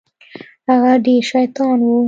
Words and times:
هغه 0.69 0.91
ډېر 1.05 1.21
شيطان 1.31 1.79
و. 1.83 1.91